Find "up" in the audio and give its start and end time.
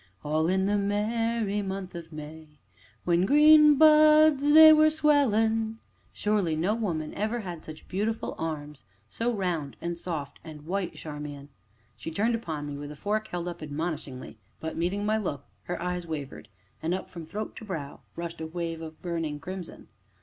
13.47-13.61, 16.95-17.07